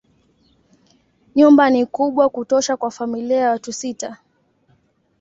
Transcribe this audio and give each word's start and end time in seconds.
Nyumba 1.35 1.69
ni 1.69 1.85
kubwa 1.85 2.29
kutosha 2.29 2.77
kwa 2.77 2.91
familia 2.91 3.37
ya 3.39 3.49
watu 3.49 3.73
sita. 3.73 4.17